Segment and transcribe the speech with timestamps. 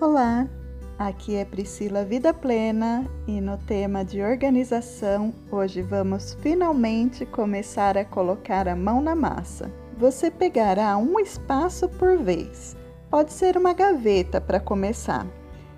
[0.00, 0.48] Olá,
[0.98, 8.04] aqui é Priscila Vida Plena e no tema de organização, hoje vamos finalmente começar a
[8.04, 9.70] colocar a mão na massa.
[9.98, 12.74] Você pegará um espaço por vez,
[13.10, 15.26] pode ser uma gaveta para começar,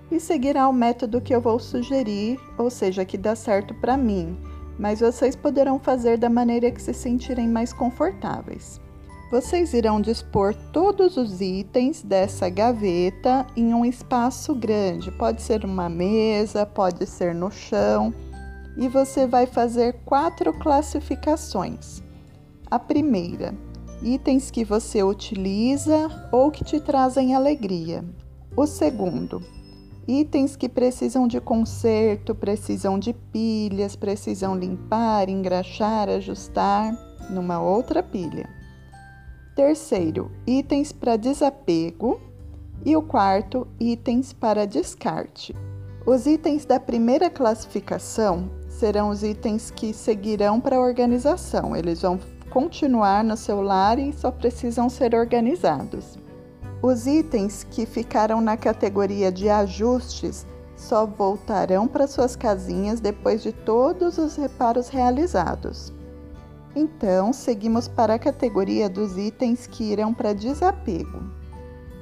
[0.09, 4.37] e seguirá o método que eu vou sugerir, ou seja, que dá certo para mim,
[4.79, 8.79] mas vocês poderão fazer da maneira que se sentirem mais confortáveis.
[9.33, 15.89] Vocês irão dispor todos os itens dessa gaveta em um espaço grande, pode ser uma
[15.89, 18.13] mesa, pode ser no chão,
[18.77, 22.03] e você vai fazer quatro classificações.
[22.69, 23.55] A primeira,
[24.03, 28.05] itens que você utiliza ou que te trazem alegria.
[28.55, 29.41] O segundo,
[30.07, 36.95] itens que precisam de conserto, precisam de pilhas, precisam limpar, engraxar, ajustar
[37.31, 38.61] numa outra pilha.
[39.55, 42.19] Terceiro, itens para desapego.
[42.85, 45.55] E o quarto, itens para descarte.
[46.05, 51.75] Os itens da primeira classificação serão os itens que seguirão para a organização.
[51.75, 52.19] Eles vão
[52.49, 56.17] continuar no seu lar e só precisam ser organizados.
[56.81, 63.53] Os itens que ficaram na categoria de ajustes só voltarão para suas casinhas depois de
[63.53, 65.93] todos os reparos realizados.
[66.75, 71.21] Então, seguimos para a categoria dos itens que irão para desapego.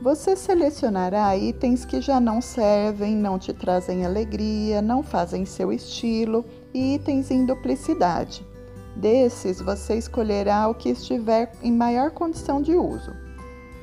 [0.02, 6.46] Você selecionará itens que já não servem, não te trazem alegria, não fazem seu estilo
[6.74, 8.48] e itens em duplicidade.
[8.96, 13.12] Desses, você escolherá o que estiver em maior condição de uso.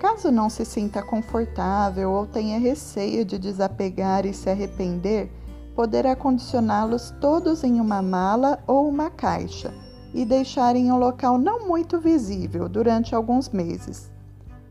[0.00, 5.30] Caso não se sinta confortável ou tenha receio de desapegar e se arrepender,
[5.74, 9.72] poderá condicioná-los todos em uma mala ou uma caixa
[10.12, 14.10] e deixar em um local não muito visível durante alguns meses.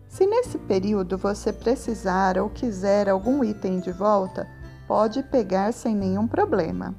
[0.07, 4.47] Se nesse período você precisar ou quiser algum item de volta,
[4.87, 6.95] pode pegar sem nenhum problema.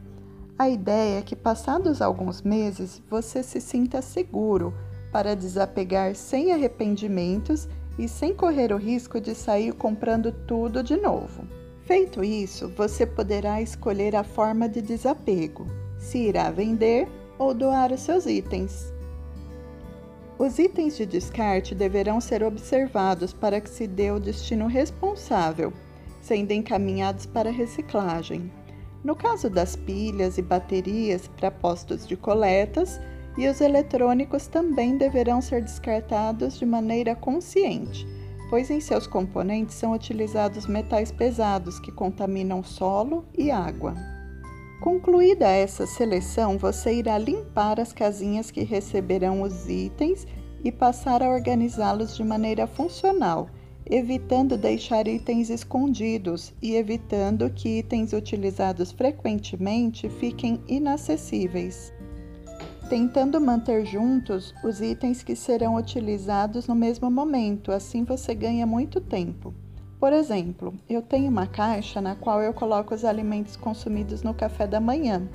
[0.59, 4.75] A ideia é que, passados alguns meses, você se sinta seguro
[5.12, 7.69] para desapegar sem arrependimentos
[7.99, 11.44] e sem correr o risco de sair comprando tudo de novo.
[11.84, 15.66] Feito isso, você poderá escolher a forma de desapego:
[15.99, 18.93] se irá vender ou doar os seus itens.
[20.38, 25.72] Os itens de descarte deverão ser observados para que se dê o destino responsável,
[26.21, 28.50] sendo encaminhados para reciclagem.
[29.03, 33.00] No caso das pilhas e baterias para postos de coletas,
[33.37, 38.05] e os eletrônicos também deverão ser descartados de maneira consciente,
[38.50, 44.18] pois em seus componentes são utilizados metais pesados que contaminam solo e água.
[44.81, 50.25] Concluída essa seleção, você irá limpar as casinhas que receberão os itens
[50.62, 53.50] e passar a organizá-los de maneira funcional,
[53.84, 61.93] evitando deixar itens escondidos e evitando que itens utilizados frequentemente fiquem inacessíveis.
[62.88, 69.00] Tentando manter juntos os itens que serão utilizados no mesmo momento, assim você ganha muito
[69.00, 69.53] tempo.
[70.00, 74.64] Por exemplo, eu tenho uma caixa na qual eu coloco os alimentos consumidos no café
[74.64, 75.28] da manhã.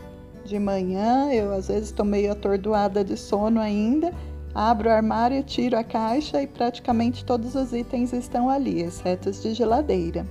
[0.46, 4.14] De manhã, eu às vezes estou meio atordoada de sono ainda,
[4.56, 9.42] abro o armário, tiro a caixa e praticamente todos os itens estão ali, exceto os
[9.42, 10.26] de geladeira.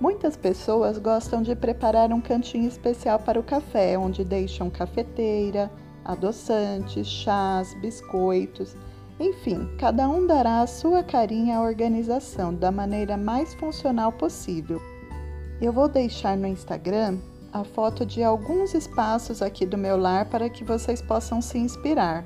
[0.00, 5.70] Muitas pessoas gostam de preparar um cantinho especial para o café, onde deixam cafeteira,
[6.04, 8.76] adoçantes, chás, biscoitos
[9.22, 14.80] enfim, cada um dará a sua carinha à organização da maneira mais funcional possível.
[15.60, 17.18] Eu vou deixar no Instagram
[17.52, 22.24] a foto de alguns espaços aqui do meu lar para que vocês possam se inspirar.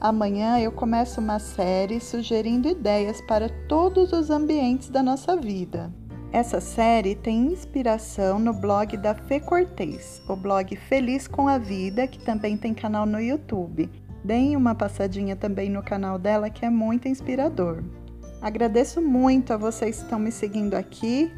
[0.00, 5.92] Amanhã eu começo uma série sugerindo ideias para todos os ambientes da nossa vida.
[6.32, 12.08] Essa série tem inspiração no blog da Fê Cortez, o blog Feliz com a Vida,
[12.08, 13.88] que também tem canal no YouTube.
[14.24, 17.84] Deem uma passadinha também no canal dela que é muito inspirador.
[18.40, 21.30] Agradeço muito a vocês que estão me seguindo aqui.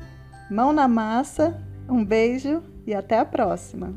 [0.49, 3.93] Mão na massa, um beijo e até a próxima!